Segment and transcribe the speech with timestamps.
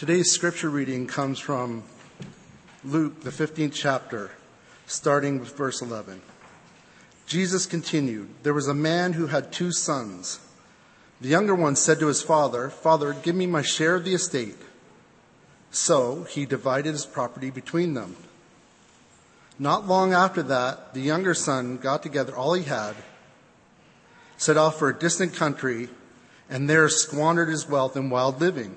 [0.00, 1.82] Today's scripture reading comes from
[2.84, 4.30] Luke, the 15th chapter,
[4.86, 6.22] starting with verse 11.
[7.26, 10.40] Jesus continued, There was a man who had two sons.
[11.20, 14.56] The younger one said to his father, Father, give me my share of the estate.
[15.70, 18.16] So he divided his property between them.
[19.58, 22.96] Not long after that, the younger son got together all he had,
[24.38, 25.90] set off for a distant country,
[26.48, 28.76] and there squandered his wealth in wild living.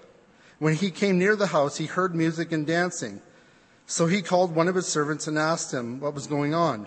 [0.61, 3.23] When he came near the house, he heard music and dancing.
[3.87, 6.85] So he called one of his servants and asked him what was going on.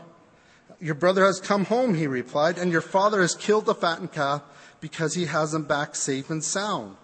[0.78, 4.42] Your brother has come home, he replied, and your father has killed the fattened calf
[4.80, 6.94] because he has him back safe and sound.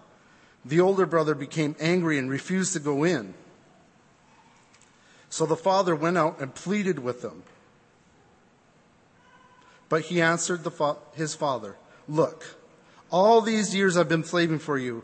[0.63, 3.33] The older brother became angry and refused to go in.
[5.29, 7.43] So the father went out and pleaded with him.
[9.89, 11.75] But he answered fa- his father,
[12.07, 12.45] Look,
[13.11, 15.03] all these years I've been slaving for you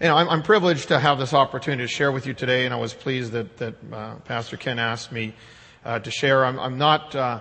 [0.00, 2.72] You know, I'm, I'm privileged to have this opportunity to share with you today, and
[2.72, 5.34] I was pleased that, that uh, Pastor Ken asked me
[5.84, 6.46] uh, to share.
[6.46, 7.14] I'm, I'm not.
[7.14, 7.40] Uh,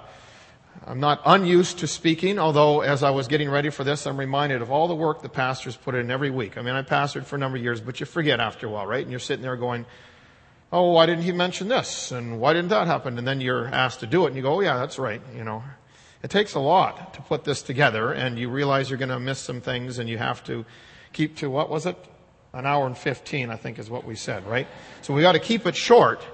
[0.86, 4.62] I'm not unused to speaking, although as I was getting ready for this, I'm reminded
[4.62, 6.58] of all the work the pastors put in every week.
[6.58, 8.86] I mean, I pastored for a number of years, but you forget after a while,
[8.86, 9.02] right?
[9.02, 9.86] And you're sitting there going,
[10.72, 12.12] oh, why didn't he mention this?
[12.12, 13.18] And why didn't that happen?
[13.18, 15.44] And then you're asked to do it, and you go, oh yeah, that's right, you
[15.44, 15.64] know.
[16.24, 19.40] It takes a lot to put this together, and you realize you're going to miss
[19.40, 20.66] some things, and you have to
[21.14, 21.98] keep to, what was it?
[22.54, 24.68] An hour and 15, I think is what we said, right?
[25.02, 26.26] So we got to keep it short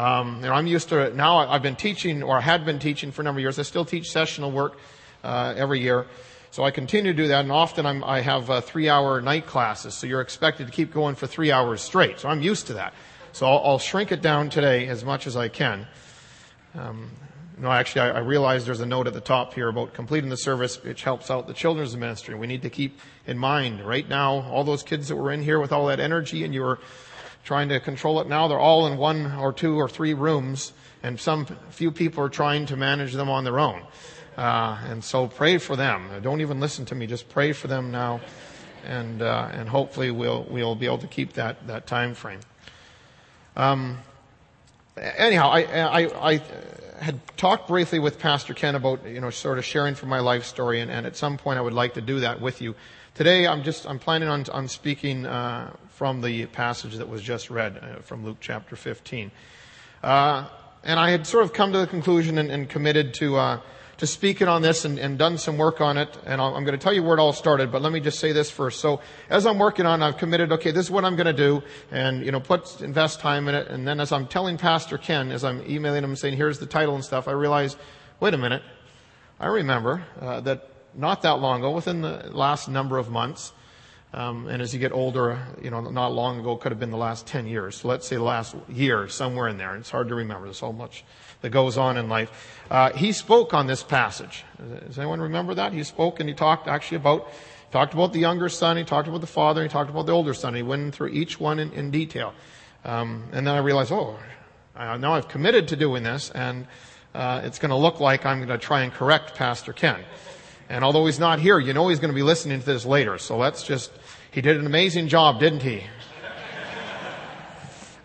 [0.00, 1.38] um, you know, I'm used to it now.
[1.38, 3.58] I've been teaching, or had been teaching for a number of years.
[3.58, 4.78] I still teach sessional work
[5.22, 6.06] uh, every year,
[6.50, 7.40] so I continue to do that.
[7.40, 11.16] And often I'm, i have uh, three-hour night classes, so you're expected to keep going
[11.16, 12.20] for three hours straight.
[12.20, 12.94] So I'm used to that.
[13.32, 15.86] So I'll, I'll shrink it down today as much as I can.
[16.74, 17.10] Um,
[17.60, 20.36] no, actually, I, I realize there's a note at the top here about completing the
[20.36, 22.34] service, which helps out the children's ministry.
[22.34, 25.60] We need to keep in mind right now all those kids that were in here
[25.60, 26.78] with all that energy, and you were
[27.44, 28.48] trying to control it now.
[28.48, 30.72] They're all in one or two or three rooms,
[31.02, 33.82] and some few people are trying to manage them on their own.
[34.38, 36.08] Uh, and so pray for them.
[36.22, 37.06] Don't even listen to me.
[37.06, 38.22] Just pray for them now,
[38.86, 42.40] and uh, and hopefully we'll we'll be able to keep that that time frame.
[43.54, 43.98] Um,
[44.96, 46.42] anyhow, I, I, I
[47.00, 50.44] had talked briefly with Pastor Ken about you know sort of sharing from my life
[50.44, 52.74] story, and, and at some point I would like to do that with you.
[53.14, 57.50] Today I'm just I'm planning on on speaking uh, from the passage that was just
[57.50, 59.30] read uh, from Luke chapter 15.
[60.02, 60.48] Uh,
[60.82, 63.60] and I had sort of come to the conclusion and, and committed to, uh,
[64.00, 66.08] to speaking on this and, and, done some work on it.
[66.24, 68.18] And i am going to tell you where it all started, but let me just
[68.18, 68.80] say this first.
[68.80, 71.34] So as I'm working on, it, I've committed, okay, this is what I'm going to
[71.34, 73.68] do and, you know, put, invest time in it.
[73.68, 76.94] And then as I'm telling Pastor Ken, as I'm emailing him saying, here's the title
[76.94, 77.76] and stuff, I realize,
[78.20, 78.62] wait a minute.
[79.38, 83.52] I remember, uh, that not that long ago, within the last number of months,
[84.12, 86.96] Um, and as you get older, you know, not long ago could have been the
[86.96, 87.76] last 10 years.
[87.76, 89.70] So let's say the last year, somewhere in there.
[89.70, 90.46] And it's hard to remember.
[90.46, 91.04] There's so much
[91.40, 92.30] that goes on in life.
[92.70, 94.44] Uh, he spoke on this passage.
[94.86, 95.72] Does anyone remember that?
[95.72, 97.32] He spoke and he talked actually about,
[97.72, 100.34] talked about the younger son, he talked about the father, he talked about the older
[100.34, 100.54] son.
[100.54, 102.34] He went through each one in, in detail.
[102.84, 104.18] Um, and then I realized, oh,
[104.76, 106.66] now I've committed to doing this, and
[107.14, 110.00] uh, it's going to look like I'm going to try and correct Pastor Ken.
[110.68, 113.18] And although he's not here, you know he's going to be listening to this later.
[113.18, 113.90] So let's just,
[114.30, 115.82] he did an amazing job, didn't he?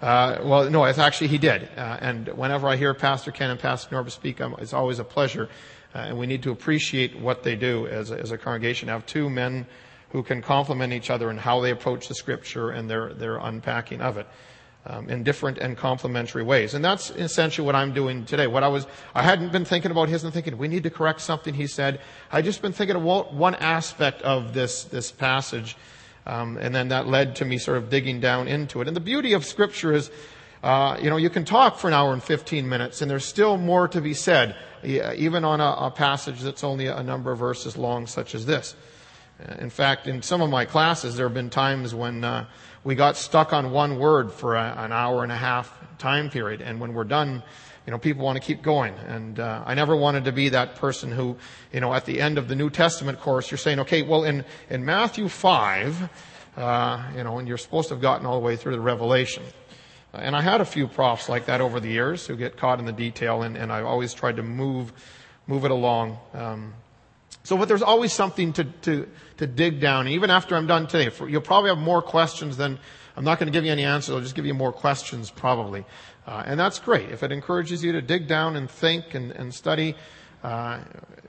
[0.01, 1.69] Uh, well, no, it's actually he did.
[1.77, 5.03] Uh, and whenever I hear Pastor Ken and Pastor Norba speak, um, it's always a
[5.03, 5.49] pleasure.
[5.93, 8.89] Uh, and we need to appreciate what they do as a, as a congregation.
[8.89, 9.65] Have two men
[10.09, 14.01] who can complement each other in how they approach the scripture and their, their unpacking
[14.01, 14.27] of it
[14.85, 16.73] um, in different and complementary ways.
[16.73, 18.47] And that's essentially what I'm doing today.
[18.47, 21.21] What I was, I hadn't been thinking about his and thinking, we need to correct
[21.21, 22.01] something he said.
[22.31, 25.75] I just been thinking of one aspect of this, this passage.
[26.25, 28.87] Um, and then that led to me sort of digging down into it.
[28.87, 30.09] And the beauty of scripture is,
[30.63, 33.57] uh, you know, you can talk for an hour and 15 minutes and there's still
[33.57, 37.77] more to be said, even on a, a passage that's only a number of verses
[37.77, 38.75] long, such as this.
[39.59, 42.45] In fact, in some of my classes, there have been times when, uh,
[42.85, 46.61] we got stuck on one word for a, an hour and a half time period.
[46.61, 47.41] And when we're done,
[47.85, 48.93] you know, people want to keep going.
[49.07, 51.37] And uh, I never wanted to be that person who,
[51.71, 54.43] you know, at the end of the New Testament course, you're saying, okay, well, in,
[54.69, 56.09] in Matthew 5,
[56.57, 59.43] uh, you know, and you're supposed to have gotten all the way through the Revelation.
[60.13, 62.85] And I had a few profs like that over the years who get caught in
[62.85, 64.93] the detail, and, and I always tried to move,
[65.45, 66.17] move it along.
[66.33, 66.73] Um,
[67.43, 70.07] so, but there's always something to, to, to dig down.
[70.07, 72.79] And even after I'm done today, you'll probably have more questions than,
[73.15, 75.85] I'm not going to give you any answers, I'll just give you more questions probably.
[76.25, 77.09] Uh, and that's great.
[77.09, 79.95] If it encourages you to dig down and think and, and study,
[80.43, 80.79] uh,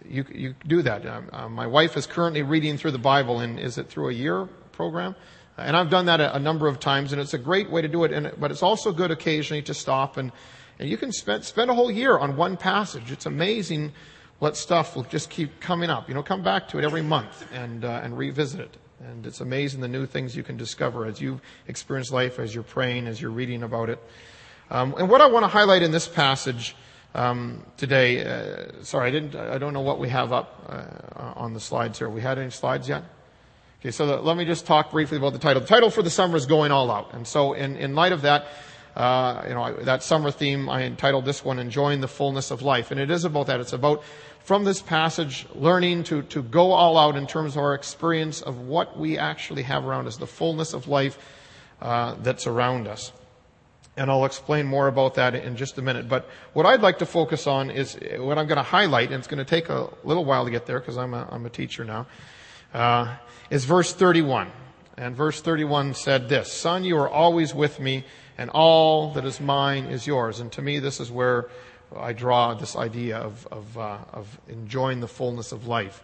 [0.09, 1.07] you, you do that.
[1.07, 4.13] Um, uh, my wife is currently reading through the Bible, and is it through a
[4.13, 5.15] year program?
[5.59, 7.89] And I've done that a, a number of times, and it's a great way to
[7.89, 8.13] do it.
[8.13, 10.33] And, but it's also good occasionally to stop and,
[10.79, 13.11] and you can spend, spend a whole year on one passage.
[13.11, 13.93] It's amazing
[14.39, 16.09] what stuff will just keep coming up.
[16.09, 18.77] You know, come back to it every month and, uh, and revisit it.
[19.01, 22.65] And it's amazing the new things you can discover as you experience life, as you're
[22.65, 24.03] praying, as you're reading about it.
[24.71, 26.75] Um, and what I want to highlight in this passage
[27.15, 31.55] um, today, uh, sorry, I didn't, I don't know what we have up uh, on
[31.55, 32.09] the slides here.
[32.09, 33.05] Have We had any slides yet?
[33.81, 35.61] Okay, so the, let me just talk briefly about the title.
[35.61, 37.15] The title for the summer is Going All Out.
[37.15, 38.49] And so in, in light of that,
[38.97, 42.91] uh, you know, that summer theme, I entitled this one, Enjoying the Fullness of Life.
[42.91, 43.61] And it is about that.
[43.61, 44.03] It's about,
[44.43, 48.61] from this passage, learning to, to go all out in terms of our experience of
[48.63, 51.19] what we actually have around us, the fullness of life
[51.81, 53.13] uh, that's around us.
[53.97, 56.09] And I'll explain more about that in just a minute.
[56.09, 59.27] But what I'd like to focus on is what I'm going to highlight, and it's
[59.27, 61.85] going to take a little while to get there because I'm a, I'm a teacher
[61.85, 62.07] now,
[62.75, 63.17] uh,
[63.49, 64.51] is verse 31.
[64.99, 68.05] And verse 31 said this, Son, you are always with me
[68.39, 70.41] and all that is mine is yours.
[70.41, 71.49] And to me, this is where
[71.97, 76.03] I draw this idea of, of, uh, of enjoying the fullness of life.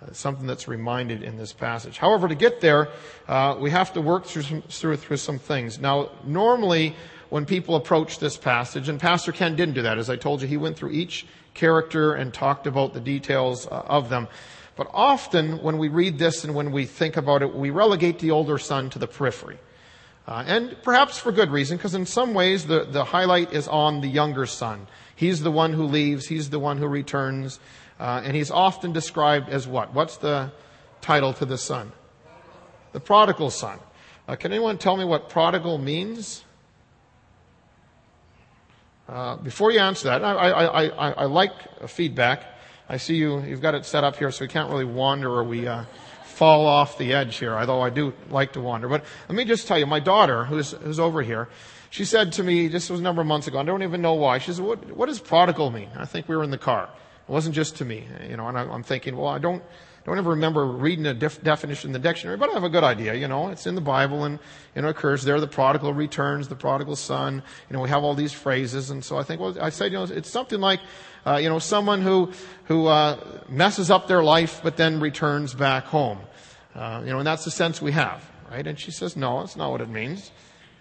[0.00, 1.98] Uh, something that's reminded in this passage.
[1.98, 2.88] However, to get there,
[3.28, 5.78] uh, we have to work through some, through, through some things.
[5.78, 6.96] Now, normally,
[7.32, 10.48] when people approach this passage, and Pastor Ken didn't do that, as I told you,
[10.48, 11.24] he went through each
[11.54, 14.28] character and talked about the details uh, of them.
[14.76, 18.32] But often, when we read this and when we think about it, we relegate the
[18.32, 19.58] older son to the periphery.
[20.28, 24.02] Uh, and perhaps for good reason, because in some ways the, the highlight is on
[24.02, 24.86] the younger son.
[25.16, 27.60] He's the one who leaves, he's the one who returns,
[27.98, 29.94] uh, and he's often described as what?
[29.94, 30.52] What's the
[31.00, 31.92] title to the son?
[32.92, 33.78] The prodigal son.
[34.28, 36.44] Uh, can anyone tell me what prodigal means?
[39.08, 42.44] Uh, before you answer that, I, I, I, I, like feedback.
[42.88, 45.44] I see you, you've got it set up here so we can't really wander or
[45.44, 45.84] we, uh,
[46.32, 48.88] fall off the edge here, although I do like to wander.
[48.88, 51.48] But let me just tell you, my daughter, who's, who's over here,
[51.90, 54.14] she said to me, this was a number of months ago, I don't even know
[54.14, 54.38] why.
[54.38, 55.90] She said, what, what does prodigal mean?
[55.96, 56.88] I think we were in the car.
[57.28, 59.62] It wasn't just to me, you know, and I, am thinking, well, I don't,
[60.04, 62.82] don't ever remember reading a def- definition in the dictionary, but I have a good
[62.84, 64.38] idea, you know, it's in the Bible and,
[64.74, 68.02] you know, it occurs there, the prodigal returns, the prodigal son, you know, we have
[68.02, 70.80] all these phrases, and so I think, well, I said, you know, it's something like,
[71.24, 72.32] uh, you know, someone who,
[72.64, 73.16] who, uh,
[73.48, 76.18] messes up their life, but then returns back home.
[76.74, 78.66] Uh, you know, and that's the sense we have, right?
[78.66, 80.32] And she says, no, that's not what it means.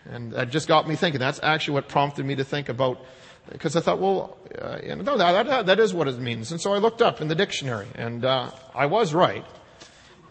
[0.09, 1.19] And that just got me thinking.
[1.19, 3.05] That's actually what prompted me to think about,
[3.51, 6.51] because I thought, well, uh, know, that, that, that is what it means.
[6.51, 9.45] And so I looked up in the dictionary, and uh, I was right.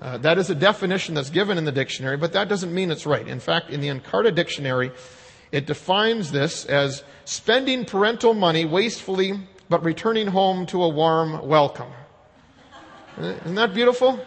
[0.01, 3.07] Uh, that is a definition that's given in the dictionary, but that doesn't mean it's
[3.07, 3.29] right.
[3.29, 4.93] In fact, in the Encarta dictionary,
[5.53, 9.35] it defines this as spending parental money wastefully,
[9.69, 11.93] but returning home to a warm welcome.
[13.19, 14.19] Isn't that beautiful?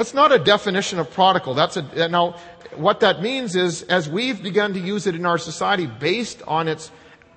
[0.00, 1.52] That's not a definition of prodigal.
[1.52, 2.36] That's a, now,
[2.74, 6.68] what that means is, as we've begun to use it in our society based on
[6.68, 6.90] its,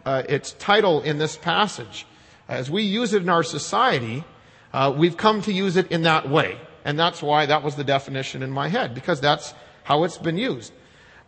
[0.05, 2.05] uh, its title in this passage,
[2.47, 4.23] as we use it in our society,
[4.71, 6.57] uh, we've come to use it in that way.
[6.85, 9.53] And that's why that was the definition in my head, because that's
[9.83, 10.71] how it's been used.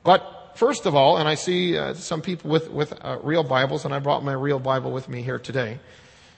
[0.06, 3.84] But first of all, and I see uh, some people with, with uh, real Bibles,
[3.84, 5.80] and I brought my real Bible with me here today.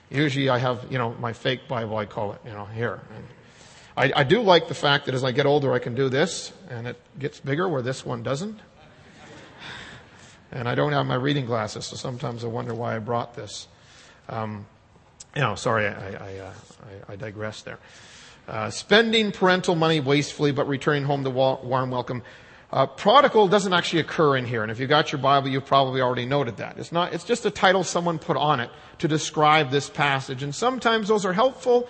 [0.10, 3.00] Usually I have, you know, my fake Bible, I call it, you know, here.
[3.16, 3.24] And
[3.98, 6.54] I, I do like the fact that as I get older, I can do this,
[6.70, 8.60] and it gets bigger where this one doesn't.
[10.52, 13.68] And I don't have my reading glasses, so sometimes I wonder why I brought this.
[14.30, 14.68] Um,
[15.36, 16.54] you know, sorry, I, I, uh,
[17.10, 17.80] I, I digress there.
[18.48, 22.22] Uh, spending parental money wastefully, but returning home to warm welcome.
[22.72, 26.02] Uh, prodigal doesn't actually occur in here, and if you got your Bible, you've probably
[26.02, 26.78] already noted that.
[26.78, 27.14] It's not.
[27.14, 31.26] It's just a title someone put on it to describe this passage, and sometimes those
[31.26, 31.90] are helpful,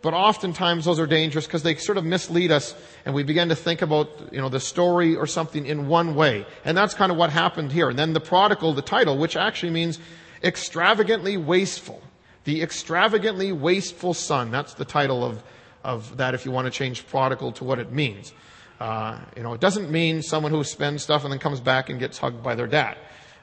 [0.00, 2.74] but oftentimes those are dangerous because they sort of mislead us,
[3.04, 6.46] and we begin to think about you know the story or something in one way,
[6.64, 7.88] and that's kind of what happened here.
[7.88, 9.98] And then the prodigal, the title, which actually means
[10.42, 12.00] extravagantly wasteful,
[12.44, 14.50] the extravagantly wasteful son.
[14.50, 15.42] That's the title of
[15.84, 18.32] of that if you want to change prodigal to what it means.
[18.80, 21.98] Uh, you know, it doesn't mean someone who spends stuff and then comes back and
[21.98, 22.96] gets hugged by their dad.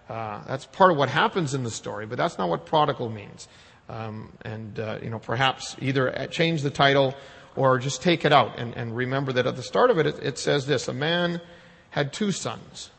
[0.07, 3.47] Uh, that's part of what happens in the story, but that's not what prodigal means.
[3.87, 7.15] Um, and uh, you know, perhaps either change the title
[7.55, 10.19] or just take it out and, and remember that at the start of it, it,
[10.23, 11.41] it says this: a man
[11.91, 12.89] had two sons.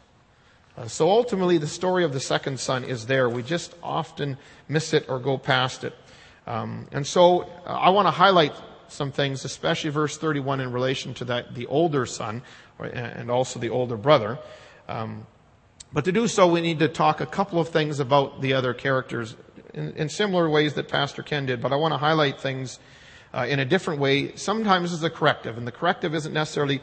[0.76, 3.28] Uh, so ultimately, the story of the second son is there.
[3.28, 4.36] We just often
[4.68, 5.94] miss it or go past it.
[6.46, 8.52] Um, and so uh, I want to highlight
[8.88, 12.42] some things, especially verse 31 in relation to that, the older son
[12.78, 14.38] and also the older brother.
[14.88, 15.26] Um,
[15.92, 18.74] but to do so, we need to talk a couple of things about the other
[18.74, 19.34] characters
[19.76, 22.80] in, in similar ways that Pastor Ken did, but I want to highlight things
[23.33, 26.80] uh, in a different way, sometimes as a corrective, and the corrective isn't necessarily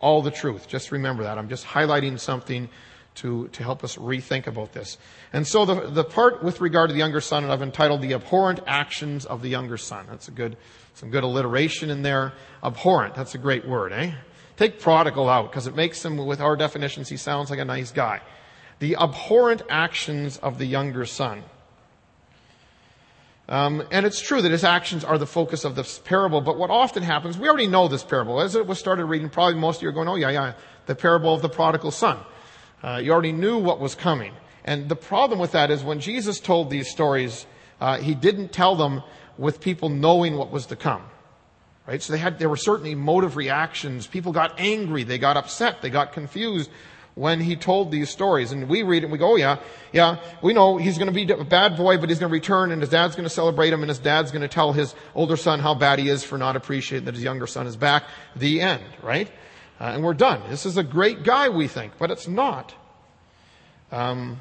[0.00, 0.68] all the truth.
[0.68, 1.38] Just remember that.
[1.38, 2.68] I'm just highlighting something
[3.16, 4.98] to, to help us rethink about this.
[5.32, 8.14] And so the, the part with regard to the younger son, and I've entitled The
[8.14, 10.06] Abhorrent Actions of the Younger Son.
[10.10, 10.56] That's a good,
[10.94, 12.32] some good alliteration in there.
[12.62, 14.12] Abhorrent, that's a great word, eh?
[14.56, 17.90] Take prodigal out, because it makes him, with our definitions, he sounds like a nice
[17.90, 18.20] guy.
[18.80, 21.44] The abhorrent actions of the younger son.
[23.48, 26.70] Um, and it's true that his actions are the focus of this parable, but what
[26.70, 28.40] often happens, we already know this parable.
[28.40, 30.52] As it was started reading, probably most of you are going, oh yeah, yeah,
[30.86, 32.18] the parable of the prodigal son.
[32.82, 34.32] Uh, you already knew what was coming.
[34.64, 37.46] And the problem with that is when Jesus told these stories,
[37.80, 39.02] uh, he didn't tell them
[39.36, 41.02] with people knowing what was to come.
[41.86, 42.00] Right?
[42.00, 44.06] So they had, there were certain emotive reactions.
[44.06, 45.04] People got angry.
[45.04, 45.82] They got upset.
[45.82, 46.70] They got confused
[47.14, 48.52] when he told these stories.
[48.52, 49.60] And we read it and we go, oh yeah,
[49.92, 52.72] yeah, we know he's going to be a bad boy, but he's going to return
[52.72, 55.36] and his dad's going to celebrate him and his dad's going to tell his older
[55.36, 58.04] son how bad he is for not appreciating that his younger son is back.
[58.36, 59.30] The end, right?
[59.80, 60.42] Uh, and we're done.
[60.48, 62.74] This is a great guy, we think, but it's not.
[63.92, 64.40] Um,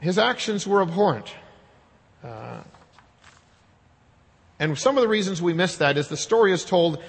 [0.00, 1.32] his actions were abhorrent.
[2.24, 2.62] Uh,
[4.58, 7.02] and some of the reasons we miss that is the story is told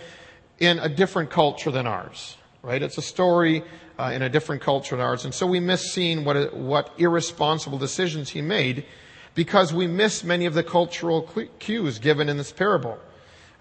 [0.60, 2.82] in a different culture than ours, right?
[2.82, 3.64] It's a story
[3.98, 5.26] uh, in a different culture than ours.
[5.26, 8.86] And so we miss seeing what, what irresponsible decisions he made
[9.34, 13.00] because we miss many of the cultural cues given in this parable.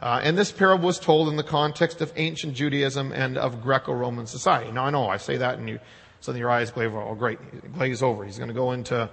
[0.00, 4.26] Uh, and this parable was told in the context of ancient Judaism and of Greco-Roman
[4.26, 4.72] society.
[4.72, 5.78] Now I know I say that and you,
[6.20, 7.02] so your eyes glaze over.
[7.02, 7.38] Oh great,
[7.74, 8.24] glaze over.
[8.24, 9.08] He's going to go into,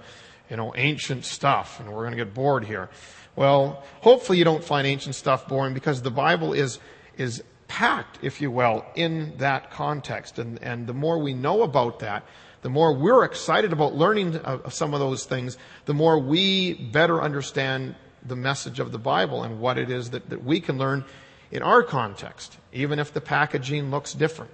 [0.50, 2.88] you know, ancient stuff and we're going to get bored here.
[3.36, 6.78] Well, hopefully you don't find ancient stuff boring because the Bible is,
[7.18, 10.38] is packed, if you will, in that context.
[10.38, 12.24] And, and the more we know about that,
[12.62, 17.22] the more we're excited about learning of some of those things, the more we better
[17.22, 17.94] understand
[18.26, 21.04] the message of the Bible and what it is that, that we can learn
[21.50, 24.50] in our context, even if the packaging looks different.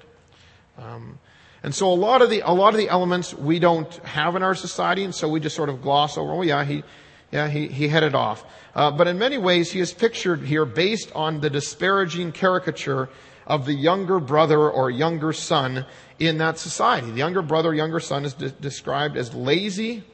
[0.79, 1.19] Um,
[1.63, 4.43] and so a lot of the a lot of the elements we don't have in
[4.43, 6.33] our society, and so we just sort of gloss over.
[6.33, 6.85] Oh yeah, he
[7.35, 8.45] yeah he he headed off.
[8.75, 13.09] Uh, but in many ways, he is pictured here based on the disparaging caricature
[13.47, 15.85] of the younger brother or younger son
[16.19, 17.11] in that society.
[17.11, 20.05] The younger brother, younger son is de- described as lazy,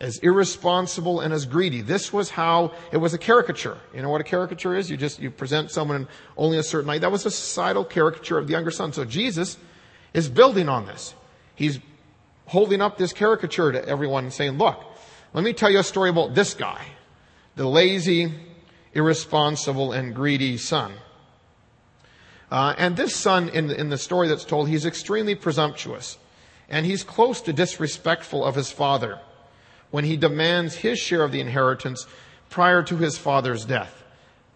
[0.00, 1.82] as irresponsible and as greedy.
[1.82, 3.78] This was how it was a caricature.
[3.94, 4.90] You know what a caricature is?
[4.90, 7.02] You just you present someone in only a certain light.
[7.02, 8.92] That was a societal caricature of the younger son.
[8.92, 9.58] So Jesus
[10.14, 11.14] is building on this.
[11.54, 11.80] He's
[12.46, 14.82] holding up this caricature to everyone and saying, "Look,
[15.36, 16.84] let me tell you a story about this guy,
[17.54, 18.32] the lazy,
[18.94, 20.94] irresponsible, and greedy son."
[22.50, 26.18] Uh, and this son, in in the story that's told, he's extremely presumptuous,
[26.68, 29.20] and he's close to disrespectful of his father
[29.90, 32.06] when he demands his share of the inheritance
[32.48, 34.04] prior to his father's death.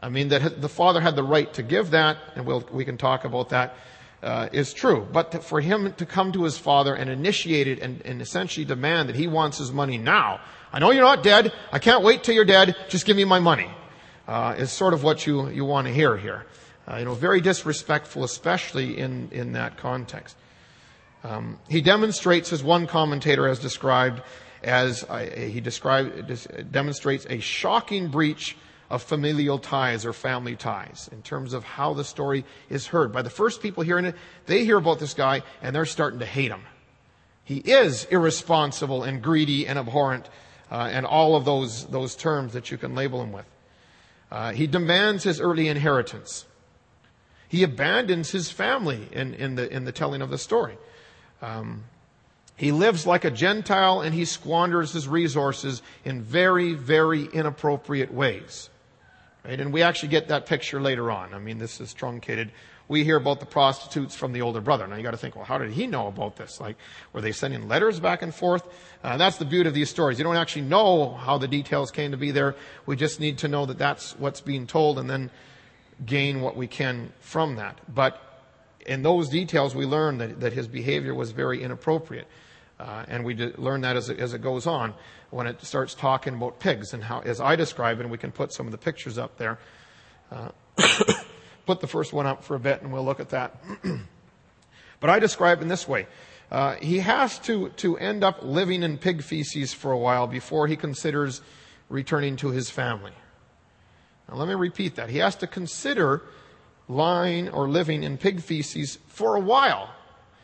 [0.01, 2.97] I mean, that the father had the right to give that, and we'll, we can
[2.97, 3.75] talk about that,
[4.23, 5.07] uh, is true.
[5.13, 8.65] But to, for him to come to his father and initiate it and, and essentially
[8.65, 10.41] demand that he wants his money now,
[10.73, 11.53] I know you're not dead.
[11.73, 12.77] I can't wait till you're dead.
[12.89, 13.71] Just give me my money.
[14.29, 16.47] Uh, is sort of what you, you want to hear here.
[16.87, 20.37] Uh, you know, very disrespectful, especially in, in that context.
[21.25, 24.23] Um, he demonstrates, as one commentator has described,
[24.63, 28.57] as uh, he described, demonstrates a shocking breach
[28.89, 33.13] of familial ties or family ties in terms of how the story is heard.
[33.13, 34.15] By the first people hearing it,
[34.47, 36.63] they hear about this guy and they're starting to hate him.
[37.45, 40.29] He is irresponsible and greedy and abhorrent
[40.71, 43.47] uh, and all of those, those terms that you can label him with.
[44.31, 46.47] Uh, he demands his early inheritance.
[47.49, 50.79] He abandons his family in, in, the, in the telling of the story.
[51.43, 51.85] Um,
[52.57, 58.71] he lives like a Gentile and he squanders his resources in very, very inappropriate ways.
[59.45, 59.59] Right?
[59.59, 61.35] And we actually get that picture later on.
[61.35, 62.53] I mean, this is truncated.
[62.91, 64.85] We hear about the prostitutes from the older brother.
[64.85, 66.61] Now you got to think, well, how did he know about this?
[66.61, 66.77] Like,
[67.13, 68.67] were they sending letters back and forth?
[69.05, 70.19] Uh, that's the beauty of these stories.
[70.19, 72.57] You don't actually know how the details came to be there.
[72.87, 75.31] We just need to know that that's what's being told and then
[76.05, 77.79] gain what we can from that.
[77.95, 78.21] But
[78.85, 82.27] in those details, we learn that, that his behavior was very inappropriate.
[82.81, 84.95] Uh, and we learn that as it, as it goes on
[85.31, 88.53] when it starts talking about pigs and how, as I describe and we can put
[88.53, 89.61] some of the pictures up there.
[90.33, 90.49] Uh,
[91.67, 93.57] put the first one up for a bit and we'll look at that.
[95.01, 96.07] but I describe in this way.
[96.51, 100.67] Uh, he has to, to end up living in pig feces for a while before
[100.67, 101.41] he considers
[101.89, 103.13] returning to his family.
[104.29, 105.11] Now let me repeat that.
[105.11, 106.23] He has to consider
[106.89, 109.91] lying or living in pig feces for a while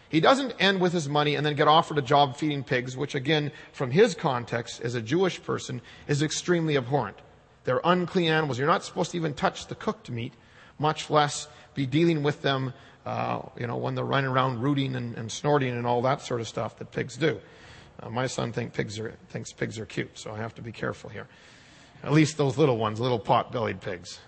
[0.08, 3.14] he doesn't end with his money and then get offered a job feeding pigs, which
[3.14, 7.18] again, from his context as a Jewish person, is extremely abhorrent.
[7.64, 8.58] They're unclean animals.
[8.58, 10.34] You're not supposed to even touch the cooked meat,
[10.78, 12.72] much less be dealing with them,
[13.04, 16.40] uh, you know, when they're running around rooting and, and, snorting and all that sort
[16.40, 17.40] of stuff that pigs do.
[18.00, 20.72] Uh, my son think pigs are, thinks pigs are cute, so I have to be
[20.72, 21.28] careful here.
[22.02, 24.18] At least those little ones, little pot-bellied pigs.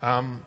[0.00, 0.44] Um,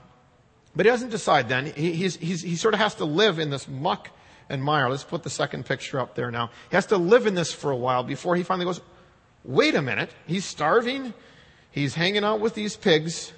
[0.76, 1.68] but he doesn't decide then.
[1.68, 4.10] He, he's, he's, he sort of has to live in this muck
[4.50, 4.90] and mire.
[4.90, 6.52] Let's put the second picture up there now.
[6.70, 8.82] He has to live in this for a while before he finally goes,
[9.44, 10.10] wait a minute.
[10.28, 11.14] He's starving.
[11.72, 13.32] He's hanging out with these pigs.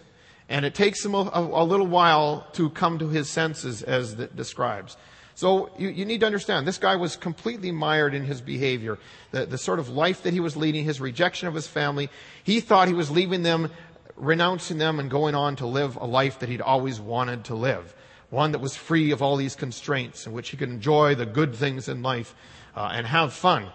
[0.49, 4.35] And it takes him a, a, little while to come to his senses as it
[4.35, 4.95] describes.
[5.35, 8.97] So you, you, need to understand, this guy was completely mired in his behavior.
[9.31, 12.09] The, the sort of life that he was leading, his rejection of his family.
[12.43, 13.69] He thought he was leaving them
[14.17, 17.95] renouncing them and going on to live a life that he'd always wanted to live.
[18.29, 21.55] One that was free of all these constraints, in which he could enjoy the good
[21.55, 22.35] things in life
[22.75, 23.67] uh, and have fun,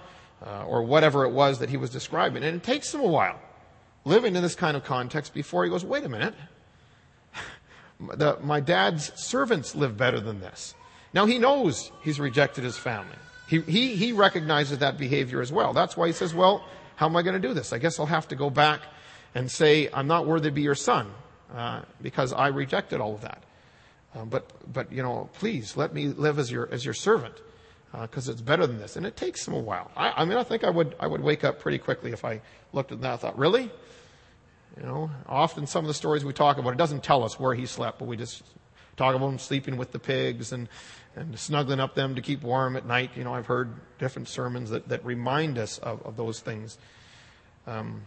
[0.44, 2.42] uh, or whatever it was that he was describing.
[2.42, 3.40] And it takes him a while
[4.04, 6.34] living in this kind of context before he goes, wait a minute.
[8.14, 10.74] The, my dad's servants live better than this.
[11.14, 13.16] Now he knows he's rejected his family.
[13.48, 15.72] He, he, he recognizes that behavior as well.
[15.72, 16.64] That's why he says, well,
[16.96, 17.72] how am I going to do this?
[17.72, 18.80] I guess I'll have to go back
[19.34, 21.10] and say, I'm not worthy to be your son
[21.54, 23.42] uh, because I rejected all of that.
[24.14, 27.34] Uh, but, but, you know, please let me live as your, as your servant
[28.00, 28.96] because uh, it's better than this.
[28.96, 29.90] And it takes him a while.
[29.96, 32.40] I, I mean, I think I would, I would wake up pretty quickly if I
[32.72, 33.12] looked at that.
[33.12, 33.70] I thought, really?
[34.76, 37.54] You know, often some of the stories we talk about, it doesn't tell us where
[37.54, 38.42] he slept, but we just
[38.96, 40.68] talk about him sleeping with the pigs and,
[41.14, 43.10] and snuggling up them to keep warm at night.
[43.14, 46.78] You know, I've heard different sermons that, that remind us of, of those things.
[47.66, 48.02] Um,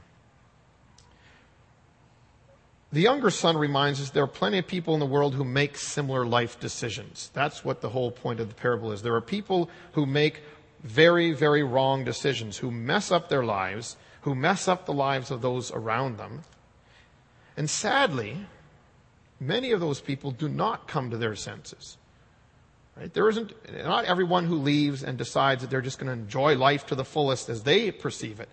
[2.92, 5.78] the younger son reminds us there are plenty of people in the world who make
[5.78, 7.30] similar life decisions.
[7.34, 9.02] That's what the whole point of the parable is.
[9.02, 10.42] There are people who make
[10.82, 15.42] very, very wrong decisions, who mess up their lives, who mess up the lives of
[15.42, 16.42] those around them.
[17.58, 18.38] And sadly,
[19.40, 21.98] many of those people do not come to their senses.
[22.98, 23.14] Right?
[23.14, 23.52] There isn't,
[23.84, 27.06] not everyone who leaves and decides that they're just going to enjoy life to the
[27.06, 28.50] fullest as they perceive it.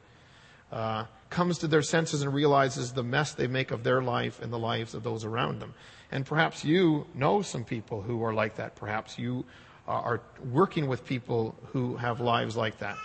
[0.71, 4.53] Uh, comes to their senses and realizes the mess they make of their life and
[4.53, 5.75] the lives of those around them.
[6.11, 8.77] And perhaps you know some people who are like that.
[8.77, 9.45] Perhaps you
[9.88, 12.97] are working with people who have lives like that.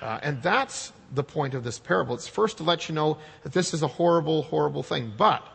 [0.00, 2.14] Uh, and that's the point of this parable.
[2.14, 5.12] It's first to let you know that this is a horrible, horrible thing.
[5.16, 5.46] But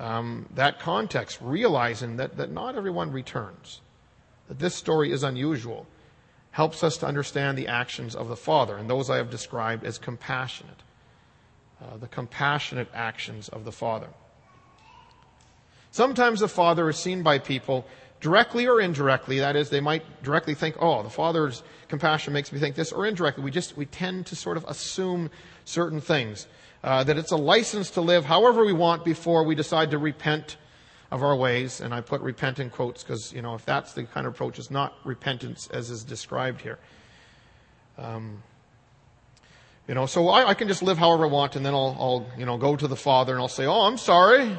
[0.00, 3.80] um, that context, realizing that, that not everyone returns,
[4.48, 5.86] that this story is unusual,
[6.50, 9.98] helps us to understand the actions of the Father, and those I have described as
[9.98, 10.82] compassionate
[11.84, 14.08] uh, the compassionate actions of the Father.
[15.90, 17.86] Sometimes the Father is seen by people
[18.20, 19.38] directly or indirectly.
[19.38, 23.06] That is, they might directly think, oh, the Father's compassion makes me think this, or
[23.06, 25.30] indirectly, we just, we tend to sort of assume
[25.64, 26.46] certain things.
[26.84, 30.58] uh, that it's a license to live however we want before we decide to repent
[31.10, 31.80] of our ways.
[31.80, 34.58] And I put repent in quotes because, you know, if that's the kind of approach,
[34.58, 36.78] it's not repentance as is described here.
[37.96, 38.42] Um,
[39.88, 42.26] you know, so I, I, can just live however I want and then I'll, I'll,
[42.38, 44.56] you know, go to the Father and I'll say, oh, I'm sorry.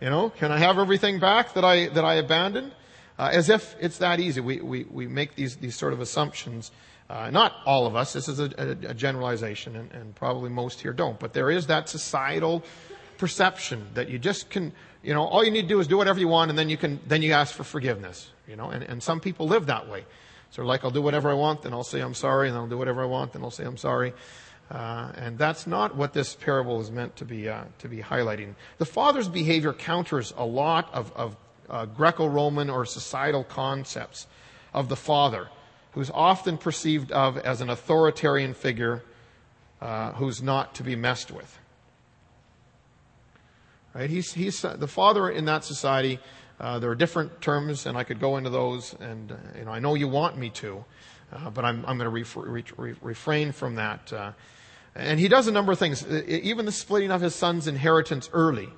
[0.00, 2.72] You know, can I have everything back that I, that I abandoned?
[3.18, 4.40] Uh, as if it's that easy.
[4.40, 6.70] We, we, we make these, these sort of assumptions.
[7.10, 8.14] Uh, not all of us.
[8.14, 11.18] This is a, a, a generalization, and, and, probably most here don't.
[11.20, 12.64] But there is that societal
[13.18, 16.18] perception that you just can, you know, all you need to do is do whatever
[16.18, 18.30] you want, and then you can, then you ask for forgiveness.
[18.48, 20.06] You know, and, and some people live that way.
[20.50, 22.70] So like, I'll do whatever I want, then I'll say I'm sorry, and then I'll
[22.70, 24.14] do whatever I want, then I'll say I'm sorry.
[24.70, 28.54] Uh, and that's not what this parable is meant to be uh, to be highlighting.
[28.78, 31.36] The father's behavior counters a lot of, of
[31.68, 34.28] uh, Greco-Roman or societal concepts
[34.72, 35.48] of the father,
[35.92, 39.02] who's often perceived of as an authoritarian figure
[39.80, 41.58] uh, who's not to be messed with.
[43.92, 44.08] Right?
[44.08, 46.20] He's, he's the father in that society.
[46.60, 49.80] Uh, there are different terms, and I could go into those, and you know I
[49.80, 50.84] know you want me to,
[51.54, 54.12] but I'm, I'm going to re- refrain from that.
[54.94, 56.06] And he does a number of things.
[56.06, 58.68] Even the splitting of his son's inheritance early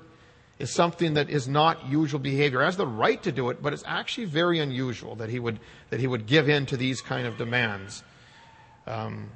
[0.58, 2.60] is something that is not usual behavior.
[2.60, 5.58] He has the right to do it, but it's actually very unusual that he would,
[5.90, 8.02] that he would give in to these kind of demands.
[8.86, 9.30] Um,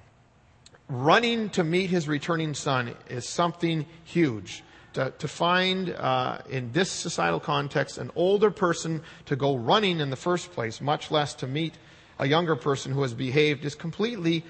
[0.88, 4.62] running to meet his returning son is something huge.
[4.92, 10.10] To, to find uh, in this societal context an older person to go running in
[10.10, 11.74] the first place, much less to meet
[12.18, 14.44] a younger person who has behaved, is completely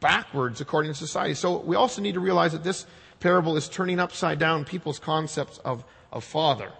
[0.00, 1.34] backwards according to society.
[1.34, 2.86] So we also need to realize that this
[3.20, 6.70] parable is turning upside down people's concepts of a father.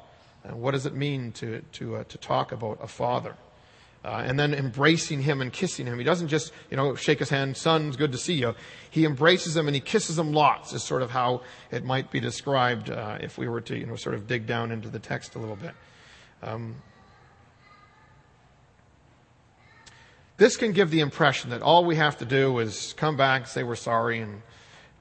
[0.44, 3.34] And what does it mean to, to, uh, to talk about a father?
[4.04, 5.96] Uh, and then embracing him and kissing him.
[5.96, 8.54] He doesn't just, you know, shake his hand, son, good to see you.
[8.90, 12.20] He embraces him and he kisses him lots, is sort of how it might be
[12.20, 15.36] described uh, if we were to, you know, sort of dig down into the text
[15.36, 15.72] a little bit.
[16.42, 16.74] Um,
[20.44, 23.48] This can give the impression that all we have to do is come back, and
[23.48, 24.42] say we're sorry, and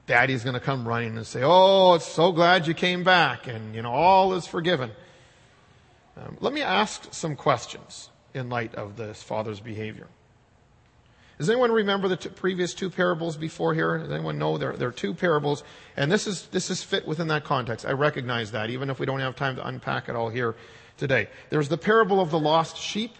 [0.06, 3.74] daddy's going to come running and say, Oh, it's so glad you came back, and,
[3.74, 4.90] you know, all is forgiven.
[6.16, 10.06] Um, let me ask some questions in light of this father's behavior.
[11.36, 13.98] Does anyone remember the t- previous two parables before here?
[13.98, 15.62] Does anyone know there, there are two parables?
[15.98, 17.84] And this is, this is fit within that context.
[17.84, 20.54] I recognize that, even if we don't have time to unpack it all here
[20.96, 21.28] today.
[21.50, 23.12] There's the parable of the lost sheep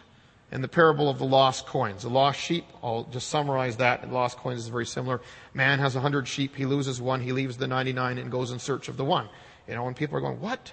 [0.55, 2.03] and the parable of the lost coins.
[2.03, 4.03] The lost sheep, I'll just summarize that.
[4.03, 5.21] The lost coins is very similar.
[5.53, 8.61] Man has a hundred sheep, he loses one, he leaves the 99 and goes in
[8.61, 9.29] search of the one.
[9.67, 10.73] You know, and people are going, what?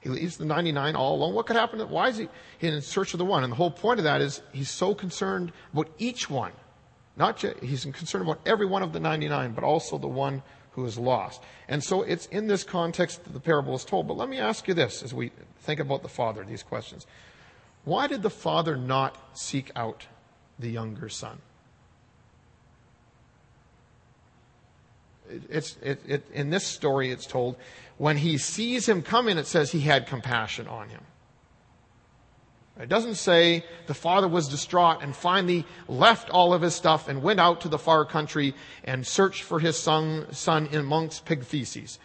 [0.00, 1.34] He leaves the 99 all alone.
[1.34, 1.78] What could happen?
[1.88, 2.28] Why is he
[2.60, 3.44] in search of the one?
[3.44, 6.50] And the whole point of that is he's so concerned about each one.
[7.16, 10.84] Not just, he's concerned about every one of the 99, but also the one who
[10.84, 11.42] is lost.
[11.68, 14.08] And so it's in this context that the parable is told.
[14.08, 15.30] But let me ask you this as we
[15.60, 17.06] think about the Father, these questions.
[17.84, 20.06] Why did the father not seek out
[20.58, 21.38] the younger son?
[25.48, 27.56] It's, it, it, in this story, it's told
[27.98, 31.02] when he sees him coming, it says he had compassion on him.
[32.80, 37.22] It doesn't say the father was distraught and finally left all of his stuff and
[37.22, 41.98] went out to the far country and searched for his son, son amongst pig feces.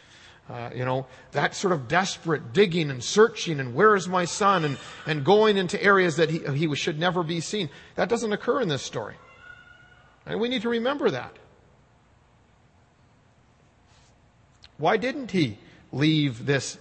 [0.49, 4.63] Uh, you know, that sort of desperate digging and searching and where is my son
[4.63, 7.69] and, and going into areas that he, he should never be seen.
[7.95, 9.15] That doesn't occur in this story.
[10.25, 11.35] And we need to remember that.
[14.77, 15.57] Why didn't he
[15.91, 16.77] leave this,